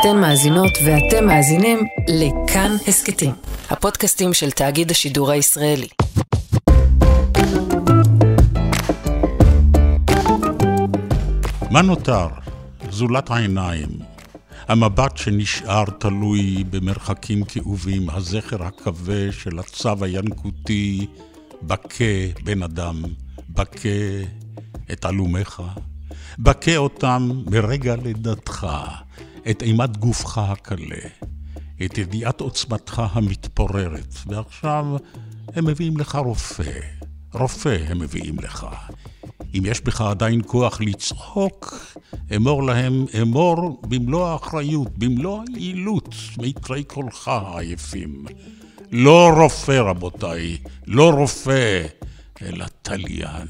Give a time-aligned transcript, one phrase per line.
[0.00, 3.32] אתן מאזינות ואתם מאזינים לכאן הסכתים,
[3.70, 5.88] הפודקאסטים של תאגיד השידור הישראלי.
[11.70, 12.28] מה נותר?
[12.90, 13.88] זולת העיניים.
[14.68, 21.06] המבט שנשאר תלוי במרחקים כאובים, הזכר הכבה של הצו הינקותי,
[21.62, 22.04] בכה
[22.44, 23.02] בן אדם,
[23.50, 23.88] בכה
[24.92, 25.62] את עלומיך,
[26.38, 28.66] בכה אותם מרגע לידתך,
[29.50, 31.08] את אימת גופך הקלה,
[31.84, 34.84] את ידיעת עוצמתך המתפוררת, ועכשיו
[35.54, 36.80] הם מביאים לך רופא,
[37.32, 38.66] רופא הם מביאים לך.
[39.54, 41.74] אם יש בך עדיין כוח לצחוק,
[42.36, 48.24] אמור להם, אמור במלוא האחריות, במלוא היעילות, מיתרי קולך העייפים.
[48.90, 51.86] לא רופא, רבותיי, לא רופא,
[52.42, 53.46] אלא תליין.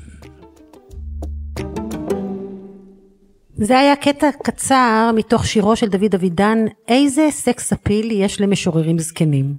[3.59, 9.55] זה היה קטע קצר מתוך שירו של דוד אבידן, איזה סקס אפיל יש למשוררים זקנים.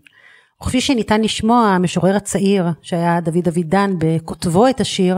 [0.61, 5.17] וכפי שניתן לשמוע, המשורר הצעיר, שהיה דוד אבידן בכותבו את השיר,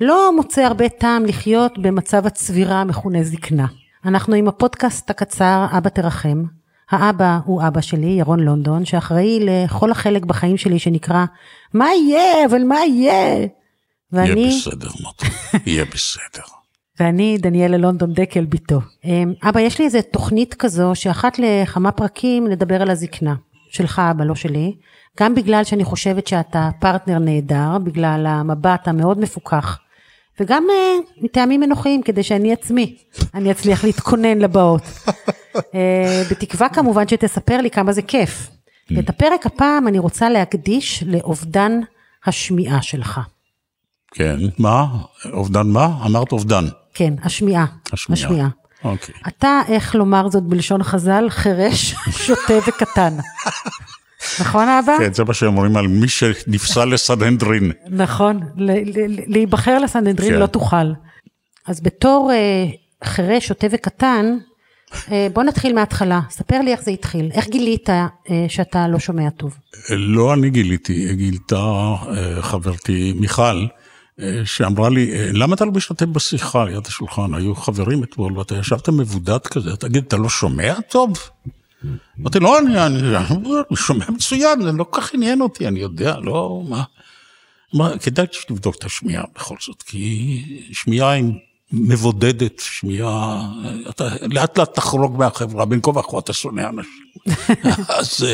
[0.00, 3.66] לא מוצא הרבה טעם לחיות במצב הצבירה המכונה זקנה.
[4.04, 6.44] אנחנו עם הפודקאסט הקצר אבא תרחם.
[6.90, 11.24] האבא הוא אבא שלי, ירון לונדון, שאחראי לכל החלק בחיים שלי שנקרא
[11.74, 13.46] מה יהיה, אבל מה יהיה?
[14.12, 14.40] ואני...
[14.40, 15.26] יהיה בסדר, מוטי,
[15.70, 16.53] יהיה בסדר.
[17.00, 18.80] ואני דניאלה לונדון דקל ביתו.
[19.04, 23.34] אמ, אבא, יש לי איזה תוכנית כזו שאחת לכמה פרקים נדבר על הזקנה.
[23.74, 24.74] שלך אבא, לא שלי.
[25.20, 29.78] גם בגלל שאני חושבת שאתה פרטנר נהדר, בגלל המבט המאוד מפוכח.
[30.40, 32.96] וגם uh, מטעמים אנוכיים, כדי שאני עצמי,
[33.34, 34.82] אני אצליח להתכונן לבאות.
[34.82, 35.60] uh,
[36.30, 38.50] בתקווה כמובן שתספר לי כמה זה כיף.
[38.98, 41.80] את הפרק הפעם אני רוצה להקדיש לאובדן
[42.26, 43.20] השמיעה שלך.
[44.10, 44.86] כן, מה?
[45.32, 46.02] אובדן מה?
[46.06, 46.64] אמרת אובדן.
[46.94, 47.66] כן, השמיעה.
[47.92, 48.26] השמיעה.
[48.26, 48.48] השמיעה.
[48.84, 49.14] אוקיי.
[49.28, 51.94] אתה, איך לומר זאת בלשון חז"ל, חירש,
[52.26, 53.16] שוטה וקטן.
[54.40, 54.98] נכון אבא?
[54.98, 57.72] כן, זה מה שאומרים על מי שנפסל לסנהדרין.
[57.88, 58.40] נכון,
[59.26, 60.38] להיבחר לסנהדרין כן.
[60.38, 60.92] לא תוכל.
[61.66, 62.66] אז בתור אה,
[63.04, 64.36] חירש, שוטה וקטן,
[65.12, 68.06] אה, בוא נתחיל מההתחלה, ספר לי איך זה התחיל, איך גילית אה,
[68.48, 69.56] שאתה לא שומע טוב?
[69.90, 71.94] לא אני גיליתי, גילתה
[72.40, 73.66] חברתי מיכל.
[74.44, 77.34] שאמרה לי, למה אתה לא משתתף בשיחה ליד השולחן?
[77.34, 81.12] היו חברים אתמול ואתה ישבת מבודד כזה, תגיד, אתה לא שומע טוב?
[82.20, 82.74] אמרתי, לא, אני,
[83.76, 86.82] שומע מצוין, זה לא כך עניין אותי, אני יודע, לא, מה...
[87.74, 90.42] מה כדאי שתבדוק את השמיעה בכל זאת, כי
[90.72, 91.32] שמיעה עם
[91.72, 93.50] מבודדת, שמיעה,
[93.90, 97.03] אתה לאט לאט תחרוג מהחברה, בין כה וכה אתה שונא אנשים.
[97.98, 98.26] אז,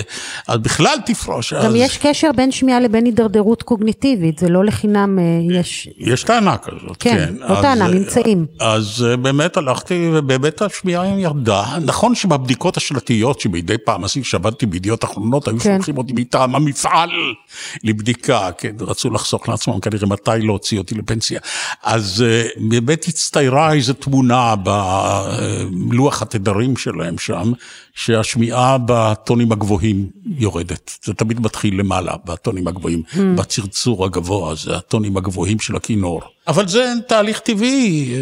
[0.49, 1.53] אז בכלל תפרוש.
[1.53, 1.73] גם אז...
[1.75, 5.25] יש קשר בין שמיעה לבין הידרדרות קוגניטיבית, זה לא לחינם אה,
[5.61, 5.89] יש...
[5.99, 7.11] יש טענה כזאת, כן.
[7.17, 8.47] כן, לא אז, טענה, ממצאים.
[8.61, 11.65] אז אה, באמת הלכתי, ובאמת השמיעה ירדה.
[11.85, 15.77] נכון שבבדיקות השנתיות, שמדי פעם עשיתי, שעבדתי בידיעות אחרונות, היו כן.
[15.77, 17.11] שולחים אותי מטעם המפעל
[17.85, 21.41] לבדיקה, כן, רצו לחסוך לעצמם כנראה מתי להוציא אותי לפנסיה.
[21.83, 24.55] אז אה, באמת הצטיירה איזו תמונה
[25.89, 27.53] בלוח התדרים שלהם שם,
[28.01, 30.91] שהשמיעה בטונים הגבוהים יורדת.
[31.05, 33.19] זה תמיד מתחיל למעלה, בטונים הגבוהים, mm.
[33.37, 36.23] בצרצור הגבוה, זה הטונים הגבוהים של הכינור.
[36.49, 38.15] אבל זה תהליך טבעי,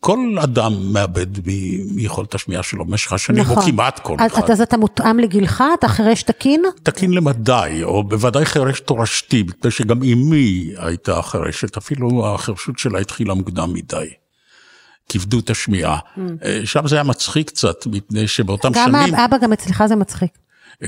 [0.00, 1.26] כל אדם מאבד
[1.94, 3.56] מיכולת השמיעה שלו במשך השנים, נכון.
[3.56, 4.50] או כמעט כל אז, אחד.
[4.50, 5.64] אז אתה מותאם לגילך?
[5.78, 6.62] אתה חירש תקין?
[6.82, 13.34] תקין למדי, או בוודאי חירש תורשתי, מפני שגם אמי הייתה חירשת, אפילו החירשות שלה התחילה
[13.34, 14.06] מוקדם מדי.
[15.08, 15.98] כיבדו את השמיעה.
[16.16, 16.20] Mm.
[16.64, 19.14] שם זה היה מצחיק קצת, מפני שבאותם גם שנים...
[19.14, 20.30] גם אבא, גם אצלך זה מצחיק.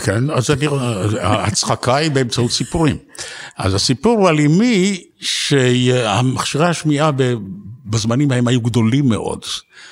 [0.01, 0.67] כן, אז אני,
[1.21, 2.97] ההצחקה היא באמצעות סיפורים.
[3.57, 7.11] אז הסיפור הוא על אמי, שהמכשירי השמיעה
[7.87, 9.45] בזמנים ההם היו גדולים מאוד.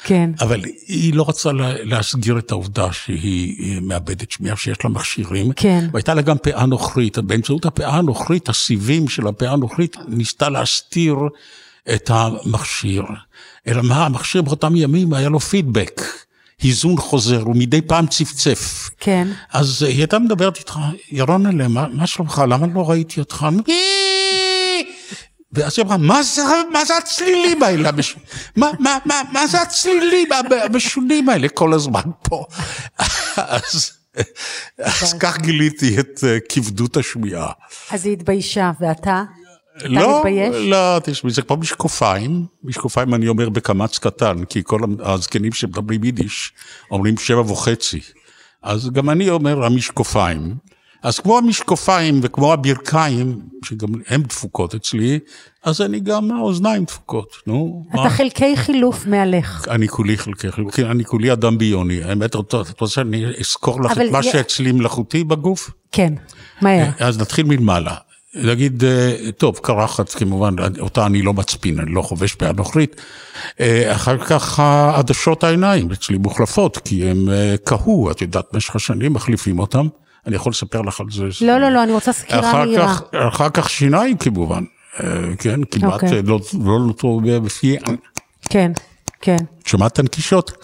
[0.02, 0.30] כן.
[0.40, 1.50] אבל היא לא רצה
[1.82, 5.52] להסגיר את העובדה שהיא מאבדת שמיעה, שיש לה מכשירים.
[5.52, 5.88] כן.
[5.92, 7.18] והייתה לה גם פאה נוכרית.
[7.18, 11.16] באמצעות הפאה הנוכרית, הסיבים של הפאה הנוכרית, ניסתה להסתיר
[11.94, 13.04] את המכשיר.
[13.66, 16.00] אלא מה, המכשיר באותם ימים היה לו פידבק,
[16.62, 18.90] היזון חוזר, הוא מדי פעם צפצף.
[19.00, 19.28] כן.
[19.52, 20.78] אז היא הייתה מדברת איתך,
[21.10, 23.46] ירון אלה, מה, מה שלומך, למה לא ראיתי אותך?
[25.52, 26.42] ואז היא אמרה, מה זה,
[26.72, 27.90] מה זה הצלילים האלה?
[28.56, 30.28] מה, מה, מה, מה זה הצלילים
[30.70, 32.44] המשונים האלה כל הזמן פה?
[33.36, 33.92] אז,
[34.78, 37.52] אז כך גיליתי את אה, כבדות השמיעה.
[37.90, 39.22] אז היא התביישה, ואתה?
[39.78, 40.56] אתה לא, מתבייש?
[40.56, 46.52] לא, תשמעי, זה כמו משקופיים, משקופיים אני אומר בקמץ קטן, כי כל הזקנים שמדברים יידיש
[46.90, 48.00] אומרים שבע וחצי.
[48.62, 50.54] אז גם אני אומר המשקופיים.
[51.02, 55.18] אז כמו המשקופיים וכמו הברכיים, שגם הן דפוקות אצלי,
[55.64, 57.84] אז אני גם, האוזניים דפוקות, נו.
[57.90, 58.10] אתה מה?
[58.10, 59.68] חלקי חילוף מהלך.
[59.70, 62.02] אני כולי חלקי חילוק, כן, אני כולי אדם ביוני.
[62.02, 65.70] האמת, את רוצה שאני אזכור לך את מה י- שאצלי מלאכותי בגוף?
[65.92, 66.14] כן,
[66.62, 66.88] מהר.
[66.98, 67.94] אז נתחיל מלמעלה.
[68.34, 73.00] נגיד, אה, טוב, קרחת כמובן, אותה אני לא מצפין, אני לא חובש ביד נוכרית.
[73.60, 79.12] אה, אחר כך העדשות העיניים אצלי מוחלפות, כי הם אה, קהו, את יודעת, במשך השנים
[79.12, 79.88] מחליפים אותם.
[80.26, 81.24] אני יכול לספר לך על זה.
[81.46, 82.94] לא, לא, לא, אני רוצה סקירה מהירה.
[83.28, 84.64] אחר כך שיניים כמובן,
[85.00, 85.06] אה,
[85.38, 86.12] כן, כמעט אוקיי.
[86.12, 87.76] אה, לא לא נותרו בפי...
[88.50, 88.72] כן,
[89.20, 89.36] כן.
[89.66, 90.63] שמעת נקישות?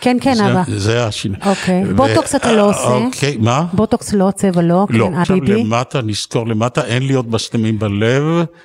[0.00, 0.62] כן, כן, זה- אבא.
[0.68, 1.42] זה השיניים.
[1.46, 1.82] אוקיי.
[1.86, 2.80] ו- בוטוקס אתה לא עושה?
[2.88, 3.64] אוקיי, מה?
[3.72, 5.64] בוטוקס לא, צבע לא, לא, כן, עכשיו אביבי.
[5.64, 8.22] למטה, נזכור למטה, אין לי עוד מסתמים בלב.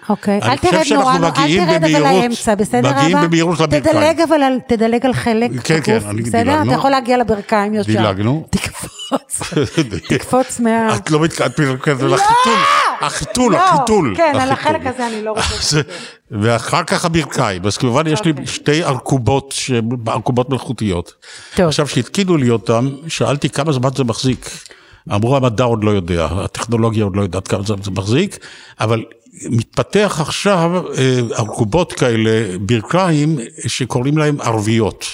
[0.10, 1.20] אוקיי, אל תרד נורא, אל
[1.66, 3.00] תרד אבל לאמצע, בסדר אבא?
[3.02, 3.84] מגיעים במהירות לברכיים.
[3.84, 6.62] תדלג אבל על, תדלג על חלק כן, כן, אני- בסדר?
[6.64, 7.92] אתה יכול להגיע לברכיים ישר.
[7.92, 8.46] דילגנו.
[8.50, 9.42] תקפוץ,
[10.10, 10.96] תקפוץ מה...
[10.96, 12.16] את לא מתקדמת לחיתול,
[13.06, 14.14] החיתול, לא, החיתול.
[14.18, 14.52] כן, על.
[14.52, 15.82] החלק הזה אני לא רוצה.
[16.32, 18.48] ואחר כך הברכיים, אז כמובן יש לי אוקיי.
[18.48, 19.54] שתי ארכובות,
[20.08, 21.14] ארכובות מלאכותיות.
[21.58, 24.50] עכשיו, כשהתקינו לי אותם, שאלתי כמה זמן זה מחזיק.
[25.12, 28.38] אמרו, המדע עוד לא יודע, הטכנולוגיה עוד לא יודעת כמה זמן זה מחזיק,
[28.80, 29.04] אבל
[29.50, 35.06] מתפתח עכשיו אה, ארכובות כאלה, ברכיים, שקוראים להם ערביות.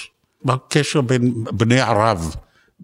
[0.44, 2.34] מה הקשר בין בני ערב?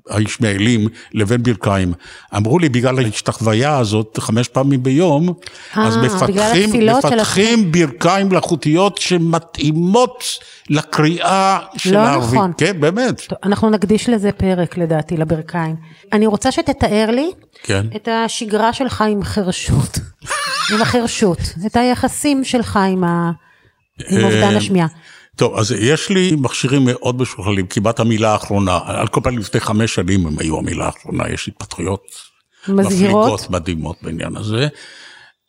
[0.09, 0.81] הישמעאלים
[1.15, 1.93] לבין ברכיים.
[2.37, 5.33] אמרו לי, בגלל ההשתחוויה הזאת חמש פעמים ביום,
[5.75, 10.25] אז אה, בגלל מפתחים, התפילות של מפתחים ברכיים מלאכותיות שמתאימות
[10.71, 12.35] לקריאה של לא הערבית.
[12.35, 12.53] נכון.
[12.59, 13.21] כן, באמת.
[13.21, 15.77] טוב, אנחנו נקדיש לזה פרק לדעתי, לברכיים.
[16.13, 17.31] אני רוצה שתתאר לי
[17.63, 17.87] כן.
[17.97, 19.99] את השגרה שלך עם חרשות,
[20.73, 23.31] עם החרשות, את היחסים שלך עם ה-
[24.09, 24.87] עם אובדן אה, השמיעה.
[25.37, 28.79] טוב, אז יש לי מכשירים מאוד משוכללים, כמעט המילה האחרונה.
[28.85, 32.03] על כל פנים, לפני חמש שנים הם היו המילה האחרונה, יש התפתחויות
[32.69, 33.51] מזהירות?
[33.51, 34.69] מדהימות בעניין הזה.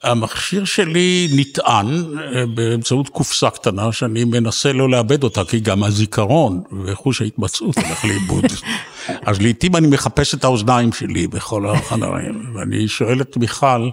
[0.04, 6.62] המכשיר שלי נטען אה, באמצעות קופסה קטנה שאני מנסה לא לאבד אותה, כי גם הזיכרון
[6.86, 8.45] וחוש ההתמצאות הולך לאיבוד.
[9.28, 13.90] אז לעתים אני מחפש את האוזניים שלי בכל החדרים, ואני שואל את מיכל,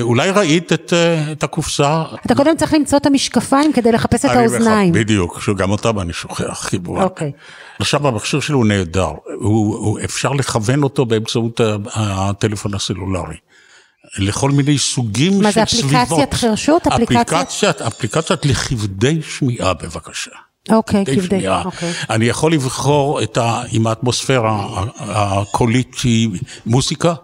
[0.00, 2.02] אולי ראית את, אה, את הקופסה?
[2.26, 4.92] אתה קודם צריך למצוא את המשקפיים כדי לחפש את האוזניים.
[4.92, 7.02] בדיוק, שגם אותם אני שוכח, כמובן.
[7.02, 7.32] אוקיי.
[7.80, 11.60] עכשיו המכשיר שלו הוא נהדר, הוא, הוא, אפשר לכוון אותו באמצעות
[11.94, 13.36] הטלפון הסלולרי.
[14.18, 15.94] לכל מיני סוגים מה של זה, סביבות.
[15.94, 16.86] אפליקציית חירשות?
[16.86, 20.30] אפליקציית- אפליקציית, אפליקציית לכבדי שמיעה בבקשה.
[20.70, 21.62] אוקיי, כבדי כבדי, שמיעה.
[21.64, 21.92] אוקיי.
[22.10, 24.66] אני יכול לבחור את ה, אם האטמוספירה
[24.98, 26.28] הקולית היא
[26.66, 27.14] מוזיקה,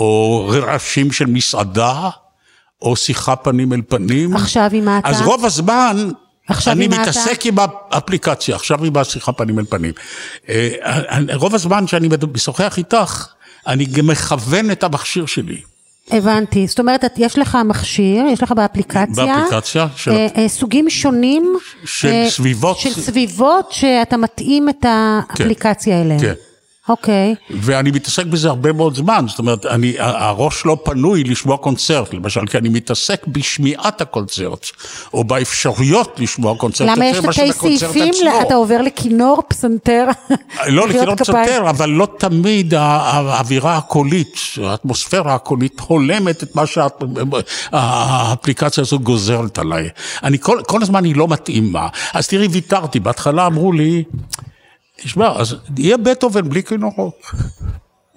[0.00, 2.08] או רעשים של מסעדה,
[2.82, 4.36] או שיחה פנים אל פנים.
[4.36, 5.08] עכשיו עם מה אתה?
[5.08, 6.08] אז רוב הזמן,
[6.48, 7.56] עכשיו אני מתעסק עם
[7.90, 9.92] האפליקציה, עכשיו עם השיחה פנים אל פנים.
[10.48, 10.68] אה,
[11.08, 13.26] אני- רוב הזמן שאני משוחח איתך,
[13.66, 15.60] אני גם מכוון את המכשיר שלי.
[16.10, 21.56] הבנתי, זאת אומרת, יש לך מכשיר, יש לך באפליקציה, באפליקציה של- אה, אה, סוגים שונים,
[21.84, 22.78] של אה, סביבות.
[22.78, 26.20] של סביבות שאתה מתאים את האפליקציה אליהן.
[26.20, 26.34] כן.
[26.90, 32.14] אוקיי, ואני מתעסק בזה הרבה מאוד זמן, זאת אומרת, אני, הראש לא פנוי לשמוע קונצרט,
[32.14, 34.66] למשל, כי אני מתעסק בשמיעת הקונצרט,
[35.14, 38.14] או באפשרויות לשמוע קונצרט, למה יש תתי סעיפים.
[38.46, 40.04] אתה עובר לכינור, פסנתר,
[40.66, 41.44] לא מחיאות לכינור.
[41.44, 46.62] פסנתר, אבל לא תמיד האווירה הקולית, האטמוספירה הקולית הולמת את מה
[47.72, 49.88] שהאפליקציה הזו גוזרת עליי.
[50.22, 51.88] אני כל, כל הזמן היא לא מתאימה.
[52.14, 54.04] אז תראי, ויתרתי, בהתחלה אמרו לי,
[55.02, 57.14] תשמע, אז יהיה בטהובן בלי כינורות.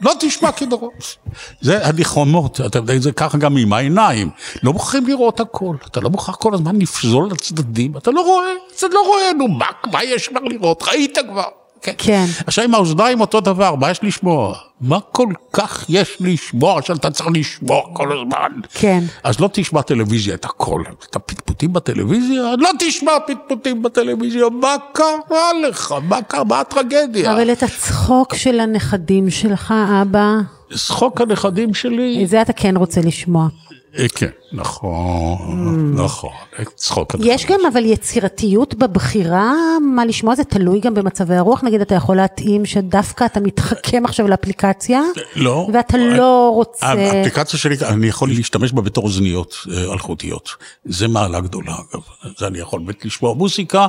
[0.01, 1.17] לא תשמע כינורות.
[1.61, 4.29] זה הניחומות, אתה יודע, זה ככה גם עם העיניים.
[4.63, 8.45] לא מוכרחים לראות הכל, אתה לא מוכרח כל הזמן לפזול לצדדים, אתה לא רואה,
[8.77, 10.83] אתה לא רואה, נו, מה, מה יש כבר לראות?
[10.83, 11.62] ראית כבר.
[11.97, 12.25] כן.
[12.47, 14.55] עכשיו עם האוזניים אותו דבר, מה יש לשמוע?
[14.81, 18.51] מה כל כך יש לשמוע שאתה צריך לשמוע כל הזמן?
[18.73, 19.03] כן.
[19.23, 22.43] אז לא תשמע טלוויזיה את הכל, את הפטפוטים בטלוויזיה?
[22.57, 25.95] לא תשמע פטפוטים בטלוויזיה, מה קרה לך?
[26.03, 26.43] מה קרה?
[26.43, 27.33] מה הטרגדיה?
[27.33, 30.35] אבל את הצחוק של הנכדים שלך, אבא,
[30.73, 32.27] צחוק הנכדים שלי?
[32.27, 33.47] זה אתה כן רוצה לשמוע.
[33.97, 36.31] אה, כן, נכון, נכון,
[36.75, 37.15] צחוק.
[37.19, 39.53] יש גם אבל יצירתיות בבחירה
[39.95, 44.27] מה לשמוע, זה תלוי גם במצבי הרוח, נגיד אתה יכול להתאים שדווקא אתה מתחכם עכשיו
[44.27, 45.01] לאפליקציה,
[45.35, 45.67] לא.
[45.73, 50.49] ואתה לא רוצה, האפליקציה שלי, אני יכול להשתמש בה בתור אוזניות אה, אלחוטיות.
[50.85, 52.01] זה מעלה גדולה, אגב.
[52.37, 53.87] זה אני יכול באמת לשמוע מוזיקה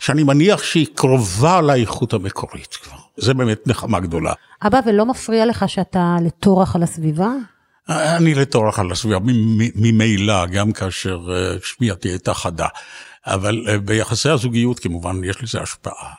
[0.00, 2.96] שאני מניח שהיא קרובה לאיכות המקורית כבר.
[3.16, 4.32] זה באמת נחמה גדולה.
[4.66, 7.30] אבא ולא מפריע לך שאתה לטורח על הסביבה?
[7.88, 12.66] אני לטורח על הסביבה ממ- ממילא, גם כאשר אה, שמיעתי הייתה חדה.
[13.26, 16.12] אבל אה, ביחסי הזוגיות כמובן יש לזה השפעה.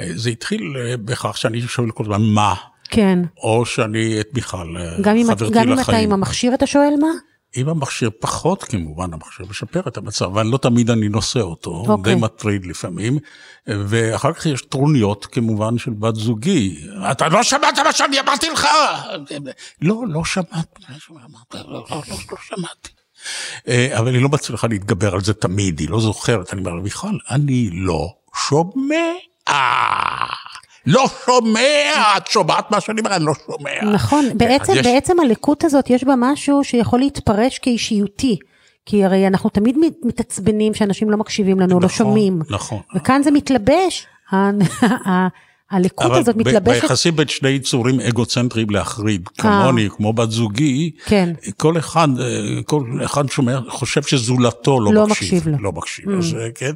[0.00, 0.62] אה, זה התחיל
[1.04, 2.54] בכך שאני שואל כל הזמן מה.
[2.88, 3.18] כן.
[3.42, 6.04] או שאני את מיכל, גם חברתי גם אם אתה לחיים.
[6.04, 7.08] עם המכשיר אתה שואל מה?
[7.56, 12.14] עם המכשיר פחות, כמובן, המכשיר משפר את המצב, אבל לא תמיד אני נושא אותו, אוקיי.
[12.14, 13.18] די מטריד לפעמים.
[13.66, 16.76] ואחר כך יש טרוניות, כמובן, של בת זוגי.
[17.10, 18.66] אתה לא שמעת מה שאני אמרתי לך?
[19.82, 22.90] לא, לא שמעתי, מה שאמרת, לא, לא, לא, לא שמעתי.
[23.68, 26.52] אה, אבל היא לא מצליחה להתגבר על זה תמיד, היא לא זוכרת.
[26.52, 28.14] אני אומר מיכל, אני לא
[28.48, 29.12] שומע.
[30.86, 31.60] לא שומע,
[32.16, 33.16] את שומעת מה שאני אומר?
[33.16, 33.92] אני לא שומע.
[33.94, 38.38] נכון, בעצם, יש- בעצם הלקות הזאת יש בה משהו שיכול להתפרש כאישיותי.
[38.86, 42.38] כי הרי אנחנו תמיד מת- מתעצבנים שאנשים לא מקשיבים לנו, לא נכון, שומעים.
[42.50, 42.78] נכון.
[42.96, 44.06] וכאן זה מתלבש,
[45.70, 51.32] הלקות אבל הזאת מתלבשת, ביחסים בין שני יצורים אגוצנטריים להחריד, כמוני, כמו בת זוגי, כן.
[51.56, 55.38] כל אחד, אה, כל אחד שומע, חושב שזולתו לא, לא מקשיב.
[55.38, 55.58] מקשיב לו.
[55.60, 56.72] לא מקשיב, אז אה, כן,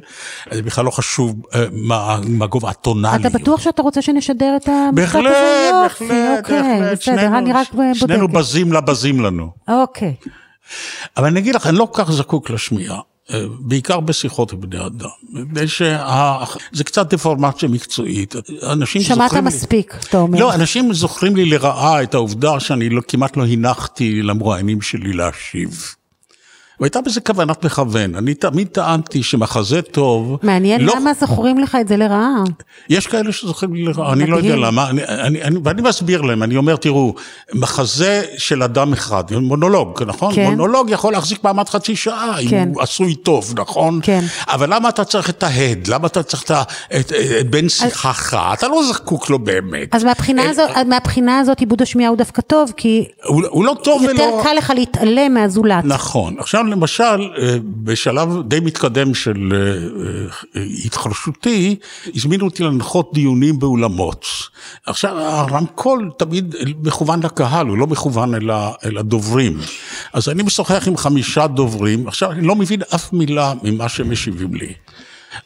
[0.51, 3.27] אז בכלל לא חשוב אה, מה מה גובה הטונאלי.
[3.27, 5.69] אתה בטוח שאתה רוצה שנשדר את המשפט בהחלט, הזה?
[5.83, 6.99] יופי, בהחלט, אוקיי, בהחלט.
[6.99, 8.39] בסדר, אני רק שנינו בודקת.
[8.39, 9.51] בזים לבזים לנו.
[9.67, 10.13] אוקיי,
[11.17, 13.01] אבל אני אגיד לך, אני לא כל כך זקוק לשמיעה, אה,
[13.59, 18.35] בעיקר בשיחות עם בני אדם, מפני שזה קצת דפורמציה מקצועית.
[18.63, 20.39] אנשים שמעת זוכרים לי- מספיק, אתה אומר.
[20.39, 25.95] לא, אנשים זוכרים לי לרעה את העובדה שאני לא, כמעט לא הנחתי למרואיינים שלי להשיב.
[26.81, 28.15] והייתה בזה כוונת מכוון.
[28.15, 30.37] אני תמיד טענתי שמחזה טוב...
[30.43, 32.43] מעניין לא, למה זוכרים לך את זה לרעה.
[32.89, 34.55] יש כאלה שזוכרים לי לרעה, אני לא יודע.
[34.55, 34.89] למה.
[34.89, 37.13] אני, אני, אני, ואני מסביר להם, אני אומר, תראו,
[37.53, 40.35] מחזה של אדם אחד, מונולוג, נכון?
[40.35, 40.45] כן.
[40.45, 42.57] מונולוג יכול להחזיק מעמד חצי שעה, כן.
[42.57, 43.99] אם הוא עשוי טוב, נכון?
[44.03, 44.21] כן.
[44.47, 45.87] אבל למה אתה צריך את ההד?
[45.87, 46.63] למה אתה צריך את, ה-
[46.99, 48.37] את, את בן שיחך?
[48.53, 49.95] אתה לא זקוק לו באמת.
[49.95, 53.75] אז מהבחינה אה, הזאת, מהבחינה הזאת עיבוד השמיעה הוא דווקא טוב, כי הוא, הוא לא
[53.83, 54.41] טוב יותר ולא...
[54.43, 55.85] קל לך להתעלם מהזולת.
[55.85, 56.35] נכון.
[56.39, 57.03] עכשיו למשל,
[57.37, 61.75] אה, בשלב די מתקדם של אה, אה, התחרשותי,
[62.15, 64.25] הזמינו אותי לנחות דיונים באולמות.
[64.85, 68.35] עכשיו, הרמקול תמיד מכוון לקהל, הוא לא מכוון
[68.85, 69.57] אל הדוברים.
[70.13, 74.55] אז אני משוחח עם חמישה דוברים, עכשיו אני לא מבין אף מילה ממה שהם משיבים
[74.55, 74.73] לי.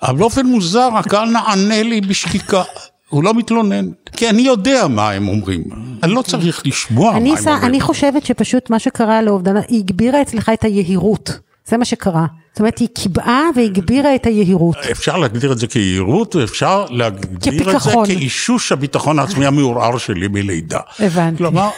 [0.02, 2.64] אבל באופן מוזר, הקהל נענה לי בשקיקה.
[3.10, 5.64] הוא לא מתלונן, כי אני יודע מה הם אומרים.
[6.04, 7.28] אני לא צריך לשמוע מה הם.
[7.28, 7.48] אומרים.
[7.64, 11.40] אני חושבת שפשוט מה שקרה לאובדנה, היא הגבירה אצלך את היהירות.
[11.68, 12.26] זה מה שקרה.
[12.52, 14.76] זאת אומרת, היא קיבעה והגבירה את היהירות.
[14.92, 17.90] אפשר להגדיר את זה כיהירות, ואפשר להגדיר את זה.
[18.06, 20.80] כאישוש הביטחון העצמי המעורער שלי מלידה.
[21.00, 21.38] הבנתי.
[21.38, 21.70] כלומר,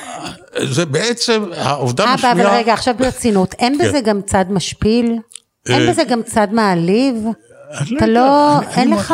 [0.64, 2.34] זה בעצם, האובדן אבא, השמיעה...
[2.34, 3.88] אבל רגע, עכשיו ברצינות, אין כן.
[3.88, 5.18] בזה גם צד משפיל?
[5.70, 7.16] אין אה, בזה גם צד מעליב?
[7.98, 9.14] אתה לא, אני- אין לך...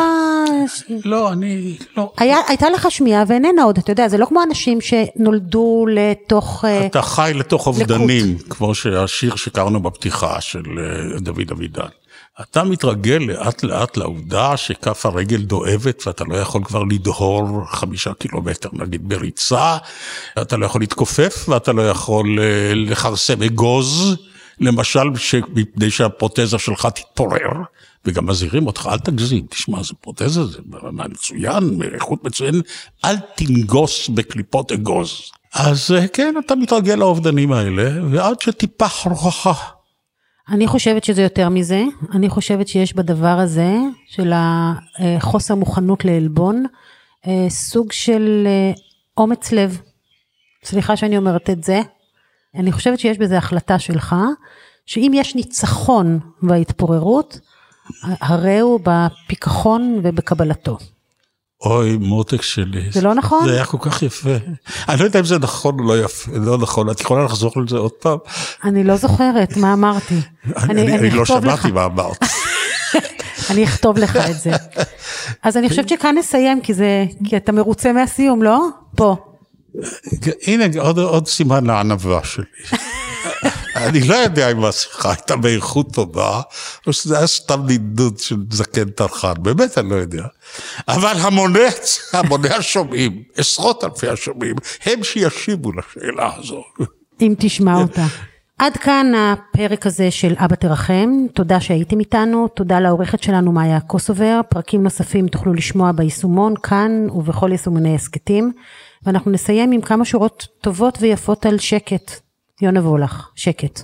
[1.04, 1.76] לא, אני...
[1.96, 2.12] לא.
[2.18, 6.64] היה, הייתה לך שמיעה ואיננה עוד, אתה יודע, זה לא כמו אנשים שנולדו לתוך...
[6.64, 11.86] אה, אתה חי לתוך אובדנים, כמו שהשיר שקראנו בפתיחה של אה, דוד אבידן.
[12.40, 18.68] אתה מתרגל לאט לאט לעובדה שכף הרגל דואבת ואתה לא יכול כבר לדהור חמישה קילומטר
[18.72, 19.76] נגיד בריצה,
[20.42, 24.16] אתה לא יכול להתכופף ואתה לא יכול אה, לכרסם אגוז,
[24.60, 25.10] למשל
[25.54, 27.50] מפני שהפרוטזה שלך תתפורר.
[28.04, 30.58] וגם מזהירים אותך, אל תגזים, תשמע, זו פרוטזה, זה
[30.92, 32.60] מצוין, איכות מצוין,
[33.04, 35.30] אל תנגוס בקליפות אגוז.
[35.54, 39.72] אז אה, כן, אתה מתרגל לאובדנים האלה, ועד שטיפח רוחך.
[40.48, 41.82] אני חושבת שזה יותר מזה,
[42.12, 43.72] אני חושבת שיש בדבר הזה,
[44.06, 46.64] של החוסר מוכנות לעלבון,
[47.26, 48.72] אה, סוג של אה,
[49.16, 49.80] אומץ לב.
[50.64, 51.80] סליחה שאני אומרת את זה.
[52.56, 54.16] אני חושבת שיש בזה החלטה שלך,
[54.86, 57.40] שאם יש ניצחון בהתפוררות,
[58.02, 60.78] הרי הוא בפיכחון ובקבלתו.
[61.64, 62.90] אוי, מותק שלי.
[62.90, 63.48] זה לא נכון?
[63.48, 64.30] זה היה כל כך יפה.
[64.88, 67.68] אני לא יודע אם זה נכון או לא יפה, לא נכון, את יכולה לחזור על
[67.68, 68.18] זה עוד פעם?
[68.64, 70.14] אני לא זוכרת מה אמרתי.
[70.56, 71.24] אני, לא.
[71.24, 72.18] שמעתי מה אמרת.
[73.50, 74.50] אני אכתוב לך את זה.
[75.42, 76.60] אז אני חושבת שכאן נסיים,
[77.24, 78.68] כי אתה מרוצה מהסיום, לא?
[78.96, 79.16] פה.
[80.46, 82.44] הנה עוד, עוד סימן לענווה שלי.
[83.76, 86.40] אני לא יודע אם השיחה הייתה באיכות טובה,
[86.86, 90.24] או שזה היה סתם נדנוד של זקן טרחן, באמת אני לא יודע.
[90.88, 91.58] אבל המוני,
[92.12, 96.62] המוני השומעים, עשרות אלפי השומעים, הם שישיבו לשאלה הזו.
[97.20, 98.06] אם תשמע אותה.
[98.58, 104.40] עד כאן הפרק הזה של אבא תרחם, תודה שהייתם איתנו, תודה לעורכת שלנו מאיה קוסובר,
[104.48, 108.52] פרקים נוספים תוכלו לשמוע ביישומון כאן ובכל יישומוני הסכתים,
[109.06, 112.10] ואנחנו נסיים עם כמה שורות טובות ויפות על שקט.
[112.60, 113.80] יונה וולך, שקט.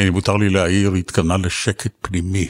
[0.00, 2.48] אם מותר לי להעיר, היא התכוונה לשקט פנימי.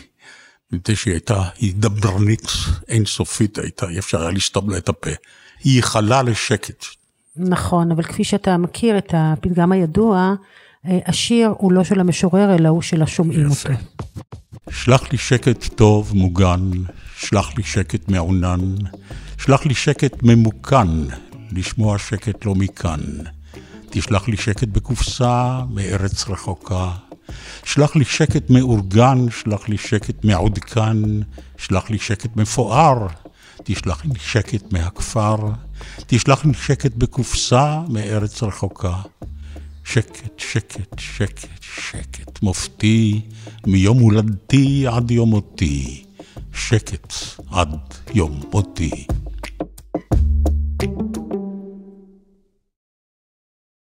[0.72, 2.46] מפני שהיא הייתה, היא דברנית
[2.88, 5.10] אינסופית הייתה, אי אפשר היה לסתום לה את הפה.
[5.64, 6.84] היא ייחלה לשקט.
[7.36, 10.34] נכון, אבל כפי שאתה מכיר את הפתגם הידוע,
[10.86, 13.68] אה, השיר הוא לא של המשורר, אלא הוא של השומעים יפה.
[13.68, 13.82] אותו.
[14.70, 16.70] שלח לי שקט טוב, מוגן,
[17.16, 18.74] שלח לי שקט מעונן,
[19.38, 20.88] שלח לי שקט ממוכן,
[21.52, 23.00] לשמוע שקט לא מכאן.
[23.90, 26.90] תשלח לי שקט בקופסה מארץ רחוקה.
[27.64, 30.96] שלח לי שקט מאורגן, שלח לי שקט מעודכן,
[31.56, 33.06] שלח לי שקט מפואר,
[33.64, 35.36] תשלח לי שקט מהכפר,
[36.06, 38.96] תשלח לי שקט בקופסה מארץ רחוקה.
[39.84, 43.20] שקט, שקט, שקט, שקט מופתי,
[43.66, 46.04] מיום הולדתי עד יום מותי.
[46.54, 47.12] שקט
[47.50, 47.78] עד
[48.14, 49.06] יום מותי.